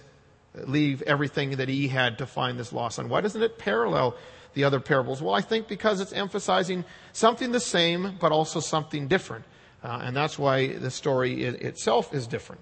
[0.55, 3.09] leave everything that he had to find this lost son?
[3.09, 4.15] Why doesn't it parallel
[4.53, 5.21] the other parables?
[5.21, 9.45] Well, I think because it's emphasizing something the same, but also something different.
[9.83, 12.61] Uh, and that's why the story itself is different.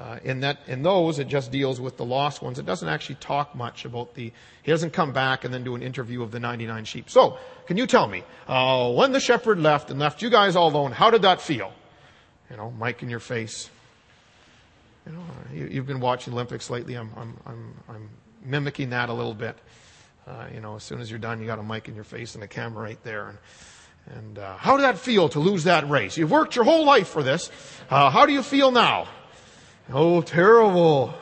[0.00, 2.58] Uh, in that, in those, it just deals with the lost ones.
[2.58, 4.32] It doesn't actually talk much about the.
[4.62, 7.10] He doesn't come back and then do an interview of the 99 sheep.
[7.10, 7.36] So,
[7.66, 10.92] can you tell me uh, when the shepherd left and left you guys all alone?
[10.92, 11.70] How did that feel?
[12.50, 13.68] You know, mic in your face.
[15.06, 16.94] You know, you, have been watching Olympics lately.
[16.94, 18.10] I'm, I'm, I'm, I'm
[18.42, 19.58] mimicking that a little bit.
[20.26, 22.34] Uh, you know, as soon as you're done, you got a mic in your face
[22.34, 23.28] and a camera right there.
[23.28, 23.38] And,
[24.16, 26.16] and uh, how did that feel to lose that race?
[26.16, 27.50] You've worked your whole life for this.
[27.90, 29.06] Uh, how do you feel now?
[29.92, 31.14] Oh, terrible.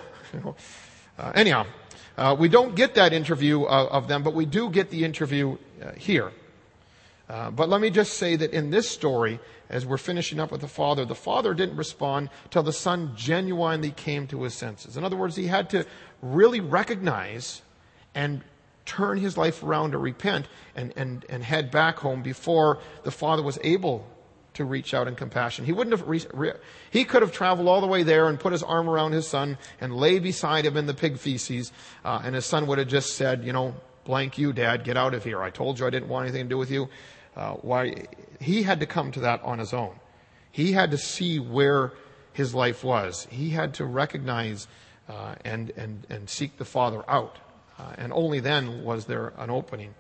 [1.18, 1.66] uh, anyhow,
[2.18, 5.56] uh, we don't get that interview of, of, them, but we do get the interview
[5.82, 6.32] uh, here.
[7.30, 10.60] Uh, but let me just say that in this story, as we're finishing up with
[10.60, 14.98] the father, the father didn't respond till the son genuinely came to his senses.
[14.98, 15.86] In other words, he had to
[16.20, 17.62] really recognize
[18.14, 18.42] and
[18.84, 23.42] turn his life around to repent and, and, and head back home before the father
[23.42, 24.06] was able
[24.58, 25.64] to reach out in compassion.
[25.64, 26.52] He wouldn't have, re- re-
[26.90, 29.58] he could have traveled all the way there and put his arm around his son
[29.80, 31.72] and lay beside him in the pig feces,
[32.04, 35.14] uh, and his son would have just said, you know, blank you, dad, get out
[35.14, 35.42] of here.
[35.42, 36.88] I told you I didn't want anything to do with you.
[37.36, 38.06] Uh, why?
[38.40, 39.94] He had to come to that on his own.
[40.50, 41.92] He had to see where
[42.32, 43.26] his life was.
[43.30, 44.66] He had to recognize
[45.08, 47.38] uh, and, and, and seek the Father out.
[47.78, 49.94] Uh, and only then was there an opening.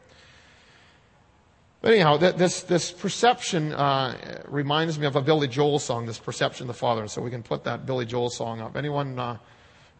[1.80, 6.64] But anyhow, this, this perception uh, reminds me of a Billy Joel song, this perception
[6.64, 7.06] of the Father.
[7.06, 8.76] So we can put that Billy Joel song up.
[8.76, 9.36] Anyone, uh,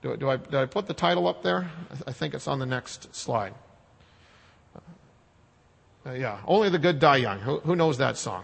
[0.02, 1.70] do, do, I, did I put the title up there?
[2.04, 3.54] I think it's on the next slide.
[6.04, 7.38] Uh, yeah, Only the Good Die Young.
[7.40, 8.42] Who, who knows that song?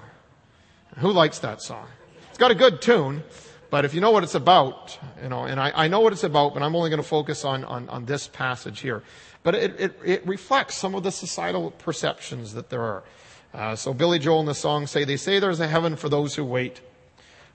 [0.98, 1.86] Who likes that song?
[2.28, 3.24] It's got a good tune,
[3.68, 6.24] but if you know what it's about, you know, and I, I know what it's
[6.24, 9.02] about, but I'm only going to focus on, on, on this passage here.
[9.42, 13.02] But it, it, it reflects some of the societal perceptions that there are.
[13.54, 16.34] Uh, so Billy Joel in the song say, they say there's a heaven for those
[16.34, 16.80] who wait.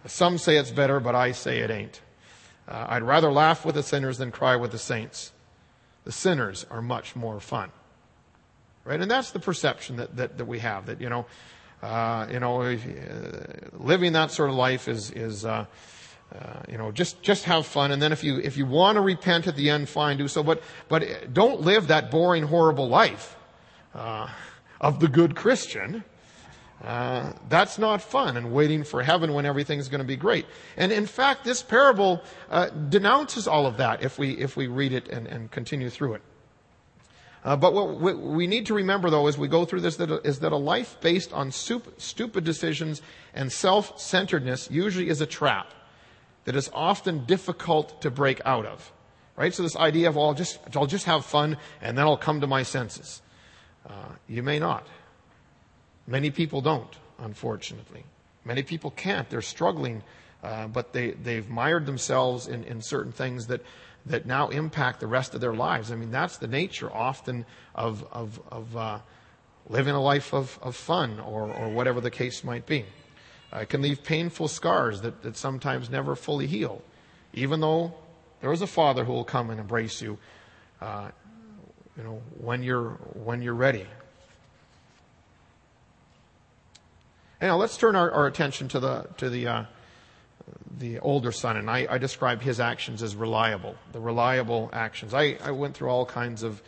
[0.05, 1.99] Some say it's better, but I say it ain't.
[2.69, 5.33] Uh, I'd rather laugh with the sinners than cry with the saints.
[6.05, 7.71] The sinners are much more fun.
[8.85, 9.01] Right?
[9.01, 11.25] And that's the perception that, that, that we have, that, you know,
[11.83, 12.77] uh, you know, uh,
[13.73, 15.65] living that sort of life is, is, uh,
[16.33, 16.37] uh,
[16.69, 17.91] you know, just, just have fun.
[17.91, 20.43] And then if you, if you want to repent at the end, fine, do so.
[20.43, 23.35] But, but don't live that boring, horrible life.
[23.93, 24.29] Uh,
[24.79, 26.03] of the good Christian,
[26.83, 30.45] uh, that's not fun and waiting for heaven when everything's going to be great.
[30.77, 34.93] And in fact, this parable uh, denounces all of that if we if we read
[34.93, 36.21] it and, and continue through it.
[37.43, 40.39] Uh, but what we need to remember, though, as we go through this, that, is
[40.39, 43.01] that a life based on stupid decisions
[43.33, 45.73] and self-centeredness usually is a trap
[46.43, 48.91] that is often difficult to break out of.
[49.37, 49.53] Right?
[49.53, 52.41] So this idea of, well, I'll just, I'll just have fun and then I'll come
[52.41, 53.21] to my senses.
[53.89, 53.93] Uh,
[54.27, 54.87] you may not.
[56.05, 58.03] Many people don't, unfortunately.
[58.45, 59.29] Many people can't.
[59.29, 60.03] They're struggling,
[60.43, 63.61] uh, but they, they've mired themselves in, in certain things that,
[64.05, 65.91] that now impact the rest of their lives.
[65.91, 68.99] I mean, that's the nature often of, of, of uh,
[69.67, 72.85] living a life of, of fun or, or whatever the case might be.
[73.51, 76.81] Uh, it can leave painful scars that, that sometimes never fully heal.
[77.33, 77.93] Even though
[78.41, 80.17] there is a father who will come and embrace you,
[80.81, 81.09] uh,
[81.97, 83.85] you know, when you're, when you're ready.
[87.41, 89.63] Now let's turn our, our attention to the, to the, uh,
[90.77, 95.13] the older son, and I, I describe his actions as reliable, the reliable actions.
[95.13, 96.61] I, I went through all kinds of,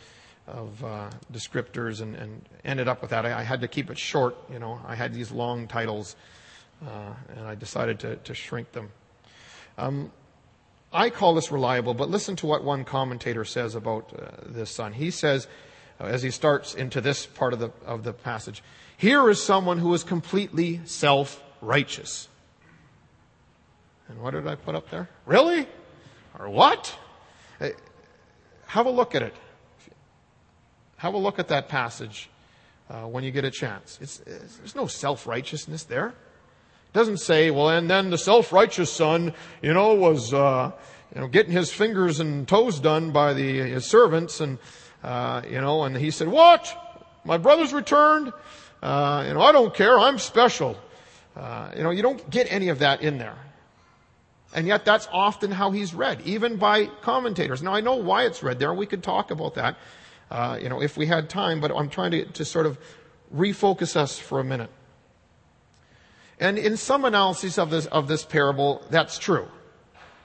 [0.46, 3.26] of uh, descriptors and, and ended up with that.
[3.26, 4.80] I, I, had to keep it short, you know.
[4.86, 6.16] I had these long titles,
[6.84, 8.90] uh, and I decided to, to shrink them.
[9.78, 10.12] Um,
[10.92, 14.92] I call this reliable, but listen to what one commentator says about uh, this son.
[14.92, 15.48] He says,
[15.98, 18.62] uh, as he starts into this part of the, of the passage,
[18.96, 22.28] here is someone who is completely self-righteous.
[24.08, 25.08] And what did I put up there?
[25.24, 25.66] Really?
[26.38, 26.94] Or what?
[27.60, 27.70] Uh,
[28.66, 29.34] have a look at it.
[30.96, 32.28] Have a look at that passage
[32.90, 33.98] uh, when you get a chance.
[34.00, 36.14] It's, it's, there's no self-righteousness there.
[36.92, 40.72] Doesn't say, well, and then the self-righteous son, you know, was, uh,
[41.14, 44.58] you know, getting his fingers and toes done by the, his servants and,
[45.02, 46.76] uh, you know, and he said, what?
[47.24, 48.32] My brother's returned?
[48.82, 49.98] Uh, you know, I don't care.
[49.98, 50.76] I'm special.
[51.34, 53.36] Uh, you know, you don't get any of that in there.
[54.54, 57.62] And yet that's often how he's read, even by commentators.
[57.62, 58.74] Now I know why it's read there.
[58.74, 59.76] We could talk about that,
[60.30, 62.78] uh, you know, if we had time, but I'm trying to, to sort of
[63.34, 64.68] refocus us for a minute.
[66.42, 69.46] And in some analyses of this, of this parable, that's true.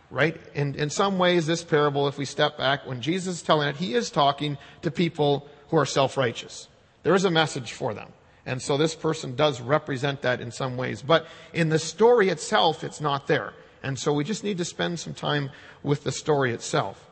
[0.10, 0.36] Right?
[0.56, 3.76] In, in some ways, this parable, if we step back, when Jesus is telling it,
[3.76, 6.70] he is talking to people who are self-righteous.
[7.04, 8.12] There is a message for them.
[8.48, 11.04] And so this person does represent that in some ways.
[11.04, 13.54] But in the story itself, it's not there.
[13.84, 15.52] And so we just need to spend some time
[15.84, 17.08] with the story itself.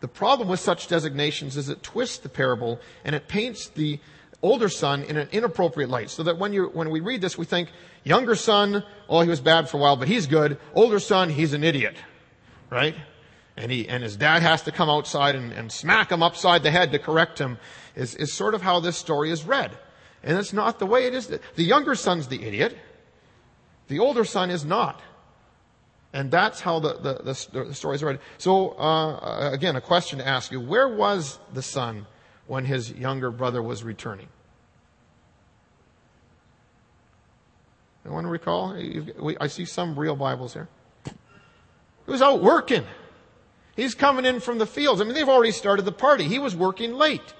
[0.00, 4.00] The problem with such designations is it twists the parable and it paints the,
[4.42, 6.10] older son in an inappropriate light.
[6.10, 7.70] So that when you, when we read this, we think,
[8.04, 10.58] younger son, oh, he was bad for a while, but he's good.
[10.74, 11.96] Older son, he's an idiot.
[12.70, 12.94] Right?
[13.56, 16.70] And he, and his dad has to come outside and, and smack him upside the
[16.70, 17.58] head to correct him
[17.96, 19.76] is, is sort of how this story is read.
[20.22, 21.26] And it's not the way it is.
[21.26, 22.76] The younger son's the idiot.
[23.88, 25.00] The older son is not.
[26.12, 28.20] And that's how the, the, the, the story is read.
[28.38, 30.60] So, uh, again, a question to ask you.
[30.60, 32.06] Where was the son
[32.48, 34.26] when his younger brother was returning.
[38.04, 38.76] I want to recall?
[39.40, 40.66] I see some real Bibles here.
[41.04, 42.84] He was out working.
[43.76, 45.00] He's coming in from the fields.
[45.00, 46.24] I mean, they've already started the party.
[46.24, 47.34] He was working late.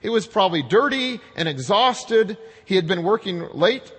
[0.00, 2.38] He was probably dirty and exhausted.
[2.64, 3.92] He had been working late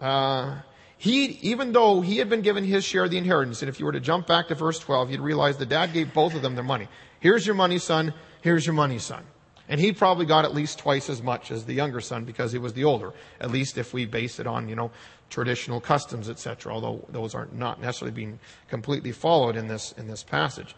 [0.00, 0.60] uh,
[0.98, 3.86] he, even though he had been given his share of the inheritance, and if you
[3.86, 6.54] were to jump back to verse 12, you'd realize the dad gave both of them
[6.54, 6.88] their money.
[7.20, 8.14] Here's your money, son.
[8.42, 9.24] Here's your money, son.
[9.68, 12.58] And he probably got at least twice as much as the younger son because he
[12.58, 13.12] was the older.
[13.40, 14.90] At least if we base it on, you know,
[15.30, 16.72] traditional customs, etc.
[16.72, 20.76] Although those are not necessarily being completely followed in this, in this passage.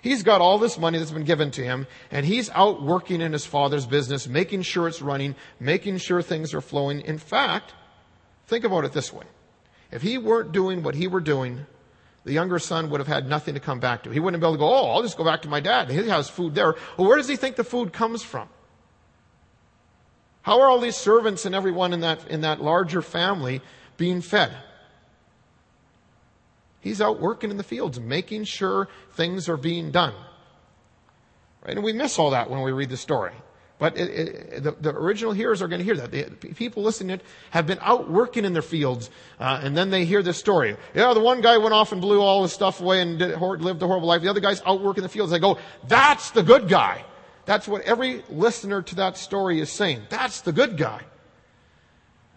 [0.00, 3.32] He's got all this money that's been given to him, and he's out working in
[3.32, 7.00] his father's business, making sure it's running, making sure things are flowing.
[7.00, 7.74] In fact,
[8.46, 9.24] think about it this way.
[9.90, 11.66] If he weren't doing what he were doing,
[12.28, 14.10] the younger son would have had nothing to come back to.
[14.10, 15.90] He wouldn't be able to go, oh, I'll just go back to my dad.
[15.90, 16.74] He has food there.
[16.98, 18.50] Well, where does he think the food comes from?
[20.42, 23.62] How are all these servants and everyone in that, in that larger family
[23.96, 24.54] being fed?
[26.80, 30.12] He's out working in the fields, making sure things are being done.
[31.64, 31.76] Right?
[31.76, 33.32] And we miss all that when we read the story.
[33.78, 36.10] But it, it, the, the, original hearers are going to hear that.
[36.10, 39.90] The people listening to it have been out working in their fields, uh, and then
[39.90, 40.76] they hear this story.
[40.94, 43.80] Yeah, the one guy went off and blew all his stuff away and did, lived
[43.80, 44.22] a horrible life.
[44.22, 45.30] The other guy's out working the fields.
[45.30, 47.04] They go, that's the good guy.
[47.44, 50.02] That's what every listener to that story is saying.
[50.10, 51.02] That's the good guy.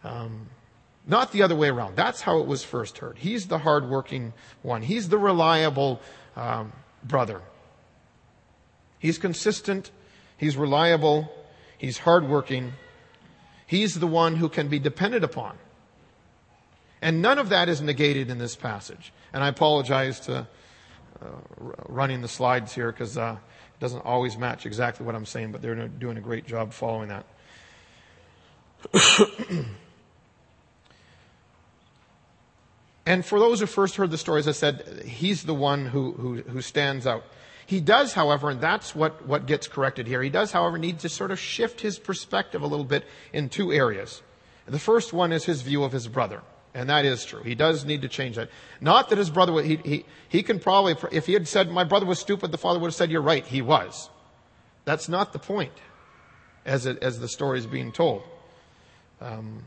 [0.04, 0.48] Um,
[1.08, 1.96] not the other way around.
[1.96, 3.18] That's how it was first heard.
[3.18, 4.84] He's the hardworking one.
[4.84, 6.00] He's the reliable
[6.36, 6.72] um,
[7.04, 7.42] brother.
[9.00, 9.90] He's consistent
[10.42, 11.32] He's reliable.
[11.78, 12.74] He's hardworking.
[13.68, 15.56] He's the one who can be depended upon.
[17.00, 19.14] And none of that is negated in this passage.
[19.34, 20.48] And I apologize to
[21.22, 21.28] uh,
[21.88, 23.38] running the slides here because uh,
[23.76, 27.10] it doesn't always match exactly what I'm saying, but they're doing a great job following
[27.10, 27.28] that.
[33.06, 36.14] and for those who first heard the story, as I said, he's the one who,
[36.14, 37.26] who, who stands out.
[37.72, 41.08] He does, however, and that's what, what gets corrected here, he does, however, need to
[41.08, 44.22] sort of shift his perspective a little bit in two areas.
[44.66, 46.42] The first one is his view of his brother.
[46.74, 47.42] And that is true.
[47.44, 48.50] He does need to change that.
[48.82, 52.06] Not that his brother, he, he, he can probably, if he had said, my brother
[52.06, 54.10] was stupid, the father would have said, you're right, he was.
[54.84, 55.72] That's not the point
[56.66, 58.24] as, it, as the story is being told.
[59.22, 59.64] Um,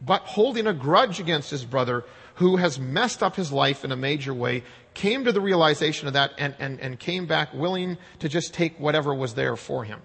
[0.00, 3.96] but holding a grudge against his brother who has messed up his life in a
[3.96, 8.28] major way came to the realization of that and, and, and came back willing to
[8.28, 10.00] just take whatever was there for him.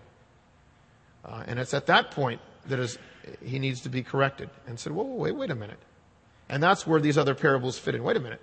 [1.26, 2.98] Uh, and it's at that point that is,
[3.44, 5.80] he needs to be corrected and said, whoa, wait, wait a minute.
[6.50, 8.04] And that's where these other parables fit in.
[8.04, 8.42] Wait a minute.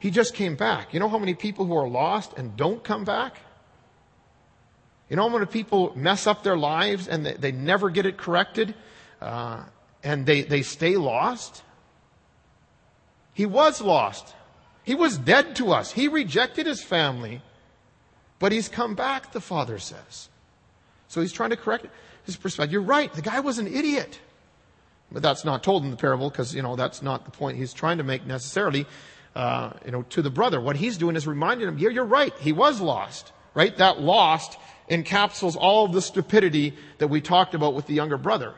[0.00, 0.94] He just came back.
[0.94, 3.36] You know how many people who are lost and don't come back?
[5.08, 8.16] You know how many people mess up their lives and they, they never get it
[8.16, 8.74] corrected
[9.20, 9.64] uh,
[10.04, 11.62] and they, they stay lost?
[13.38, 14.34] He was lost.
[14.82, 15.92] He was dead to us.
[15.92, 17.40] He rejected his family,
[18.40, 20.28] but he's come back, the father says.
[21.06, 21.86] So he's trying to correct
[22.24, 22.72] his perspective.
[22.72, 23.12] You're right.
[23.12, 24.18] The guy was an idiot.
[25.12, 27.72] But that's not told in the parable because, you know, that's not the point he's
[27.72, 28.86] trying to make necessarily,
[29.36, 30.60] uh, you know, to the brother.
[30.60, 32.34] What he's doing is reminding him, yeah, you're right.
[32.40, 33.76] He was lost, right?
[33.76, 34.58] That lost
[34.90, 38.54] encapsulates all of the stupidity that we talked about with the younger brother.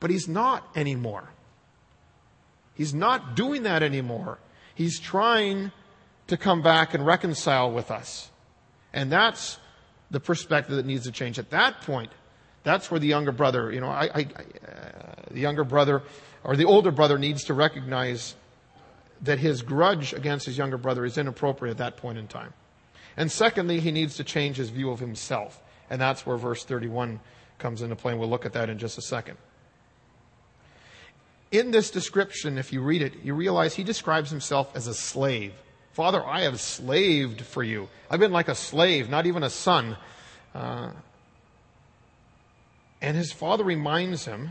[0.00, 1.30] But he's not anymore.
[2.76, 4.38] He's not doing that anymore.
[4.74, 5.72] He's trying
[6.26, 8.30] to come back and reconcile with us.
[8.92, 9.58] And that's
[10.10, 11.38] the perspective that needs to change.
[11.38, 12.12] At that point,
[12.64, 16.02] that's where the younger brother, you know, I, I, uh, the younger brother
[16.44, 18.34] or the older brother needs to recognize
[19.22, 22.52] that his grudge against his younger brother is inappropriate at that point in time.
[23.16, 25.62] And secondly, he needs to change his view of himself.
[25.88, 27.20] And that's where verse 31
[27.58, 28.12] comes into play.
[28.12, 29.38] And we'll look at that in just a second
[31.50, 35.52] in this description, if you read it, you realize he describes himself as a slave.
[35.92, 37.88] Father, I have slaved for you.
[38.10, 39.96] I've been like a slave, not even a son.
[40.54, 40.90] Uh,
[43.00, 44.50] and his father reminds him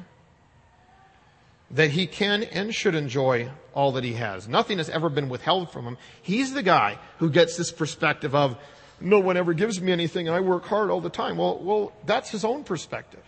[1.72, 4.48] that he can and should enjoy all that he has.
[4.48, 5.98] Nothing has ever been withheld from him.
[6.22, 8.58] He's the guy who gets this perspective of,
[9.02, 11.38] no one ever gives me anything and I work hard all the time.
[11.38, 13.24] Well, well, that's his own perspective.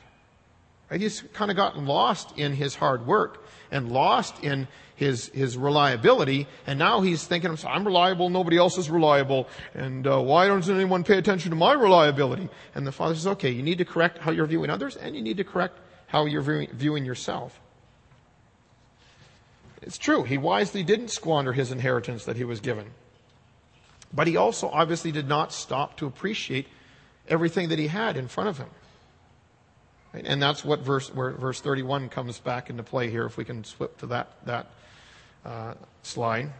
[0.91, 6.47] He's kind of gotten lost in his hard work and lost in his, his reliability.
[6.65, 9.47] And now he's thinking, I'm reliable, nobody else is reliable.
[9.73, 12.49] And uh, why doesn't anyone pay attention to my reliability?
[12.73, 15.21] And the father says, okay, you need to correct how you're viewing others and you
[15.21, 15.77] need to correct
[16.07, 17.59] how you're viewing, viewing yourself.
[19.81, 20.23] It's true.
[20.23, 22.91] He wisely didn't squander his inheritance that he was given.
[24.13, 26.67] But he also obviously did not stop to appreciate
[27.27, 28.69] everything that he had in front of him.
[30.13, 33.63] And that's what verse, where verse 31 comes back into play here, if we can
[33.63, 34.71] flip to that, that
[35.45, 36.51] uh, slide.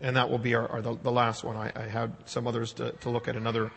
[0.00, 1.56] And that will be our, our the, the, last one.
[1.56, 3.70] I, I had some others to, to look at another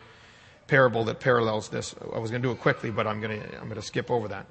[0.68, 1.94] parable that parallels this.
[2.14, 4.10] I was going to do it quickly, but I'm going to, I'm going to skip
[4.10, 4.46] over that.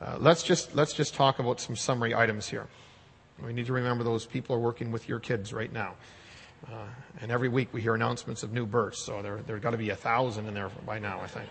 [0.00, 2.66] Uh, let's just let's just talk about some summary items here.
[3.44, 5.94] We need to remember those people are working with your kids right now.
[6.66, 6.86] Uh,
[7.20, 9.90] and every week we hear announcements of new births, so there there's got to be
[9.90, 11.48] a thousand in there by now, I think.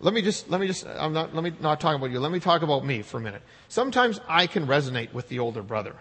[0.00, 2.20] Let me just let me just I'm not let me not talk about you.
[2.20, 3.42] Let me talk about me for a minute.
[3.68, 5.96] Sometimes I can resonate with the older brother.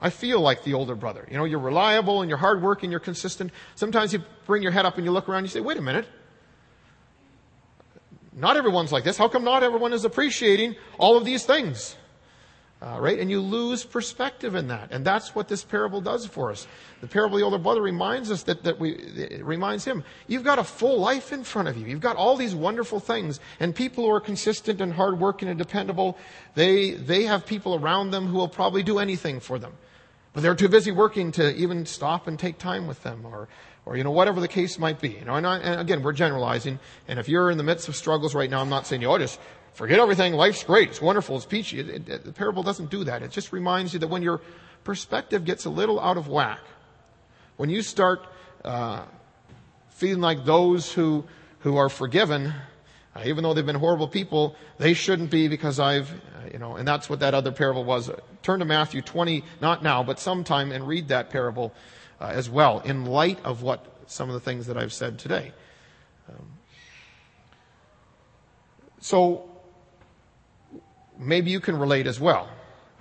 [0.00, 1.26] I feel like the older brother.
[1.30, 3.50] You know, you're reliable and you're hardworking, and you're consistent.
[3.74, 5.82] Sometimes you bring your head up and you look around and you say, wait a
[5.82, 6.06] minute.
[8.32, 9.16] Not everyone's like this.
[9.16, 11.96] How come not everyone is appreciating all of these things?
[12.80, 13.18] Uh, right?
[13.18, 14.92] And you lose perspective in that.
[14.92, 16.68] And that's what this parable does for us.
[17.00, 20.44] The parable of the older brother reminds us that, that we, it reminds him, you've
[20.44, 21.86] got a full life in front of you.
[21.86, 23.40] You've got all these wonderful things.
[23.58, 26.16] And people who are consistent and hardworking and dependable,
[26.54, 29.72] they, they have people around them who will probably do anything for them.
[30.32, 33.48] But they're too busy working to even stop and take time with them or,
[33.86, 35.08] or, you know, whatever the case might be.
[35.08, 36.78] You know, and, I, and again, we're generalizing.
[37.08, 39.18] And if you're in the midst of struggles right now, I'm not saying you, oh,
[39.18, 39.40] just
[39.78, 40.32] forget everything.
[40.32, 40.88] Life's great.
[40.88, 41.36] It's wonderful.
[41.36, 41.78] It's peachy.
[41.78, 43.22] It, it, it, the parable doesn't do that.
[43.22, 44.40] It just reminds you that when your
[44.82, 46.58] perspective gets a little out of whack,
[47.58, 48.26] when you start
[48.64, 49.04] uh,
[49.90, 51.24] feeling like those who
[51.60, 52.52] who are forgiven,
[53.14, 56.74] uh, even though they've been horrible people, they shouldn't be because I've, uh, you know,
[56.74, 58.10] and that's what that other parable was.
[58.42, 61.72] Turn to Matthew 20, not now, but sometime, and read that parable
[62.20, 65.52] uh, as well, in light of what some of the things that I've said today.
[66.28, 66.46] Um,
[69.00, 69.48] so
[71.18, 72.48] maybe you can relate as well.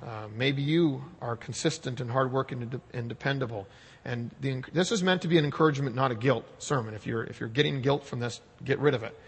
[0.05, 3.67] Uh, maybe you are consistent and hardworking and, de- and dependable.
[4.05, 6.93] And the, this is meant to be an encouragement, not a guilt sermon.
[6.93, 9.19] If you're, if you're getting guilt from this, get rid of it.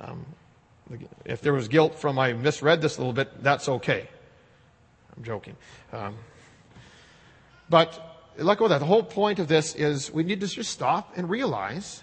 [0.00, 0.26] Um,
[1.24, 4.08] if there was guilt from I misread this a little bit, that's okay.
[5.16, 5.56] I'm joking.
[5.92, 6.16] Um,
[7.68, 8.78] but let go of that.
[8.78, 12.02] The whole point of this is we need to just stop and realize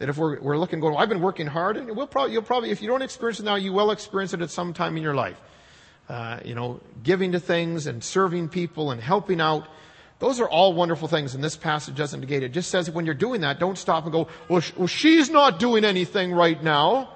[0.00, 2.42] that if we're, we're looking, going, well, I've been working hard, and we'll probably, you'll
[2.42, 5.02] probably, if you don't experience it now, you will experience it at some time in
[5.02, 5.38] your life.
[6.08, 9.68] Uh, you know, giving to things and serving people and helping out.
[10.18, 12.46] Those are all wonderful things, and this passage doesn't negate it.
[12.46, 15.28] It just says when you're doing that, don't stop and go, well, sh- well, she's
[15.28, 17.10] not doing anything right now.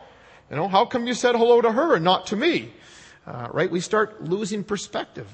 [0.51, 2.71] You know, how come you said hello to her and not to me?
[3.27, 3.71] Uh, right?
[3.71, 5.27] We start losing perspective.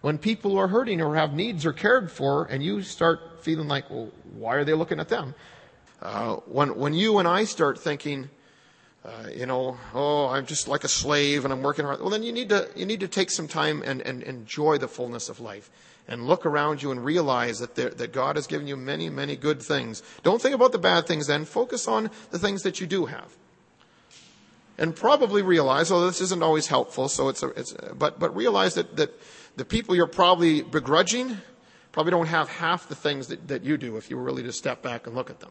[0.00, 3.88] When people are hurting or have needs or cared for, and you start feeling like,
[3.88, 5.34] well, why are they looking at them?
[6.00, 8.30] Uh, when, when you and I start thinking,
[9.04, 12.00] uh, you know, oh, I'm just like a slave and I'm working hard.
[12.00, 14.88] Well, then you need to, you need to take some time and, and enjoy the
[14.88, 15.70] fullness of life
[16.06, 19.36] and look around you and realize that, there, that God has given you many, many
[19.36, 20.02] good things.
[20.22, 21.44] Don't think about the bad things then.
[21.44, 23.36] Focus on the things that you do have.
[24.78, 28.34] And probably realize, although this isn't always helpful, so it's, a, it's a, but, but
[28.36, 29.12] realize that, that
[29.56, 31.36] the people you're probably begrudging
[31.90, 34.52] probably don't have half the things that, that you do if you were really to
[34.52, 35.50] step back and look at them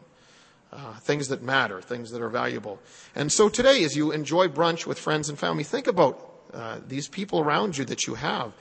[0.72, 2.78] uh, things that matter, things that are valuable.
[3.14, 7.08] And so today, as you enjoy brunch with friends and family, think about uh, these
[7.08, 8.52] people around you that you have.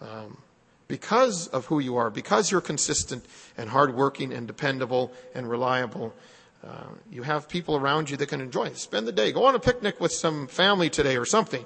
[0.00, 0.38] Um,
[0.86, 3.24] because of who you are, because you're consistent
[3.56, 6.14] and hardworking and dependable and reliable,
[6.62, 8.64] uh, you have people around you that can enjoy.
[8.64, 9.32] It, spend the day.
[9.32, 11.64] Go on a picnic with some family today or something,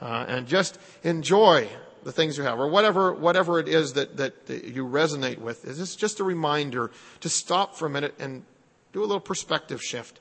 [0.00, 1.68] uh, and just enjoy
[2.04, 5.64] the things you have, or whatever whatever it is that, that, that you resonate with.
[5.66, 6.90] It's just a reminder
[7.20, 8.44] to stop for a minute and
[8.92, 10.20] do a little perspective shift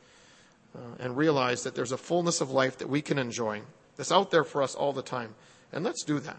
[0.76, 3.61] uh, and realize that there's a fullness of life that we can enjoy
[3.95, 5.36] that's out there for us all the time.
[5.72, 6.38] And let's do that.